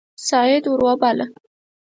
سعد 0.27 0.63
ور 0.71 0.79
وباله. 0.87 1.25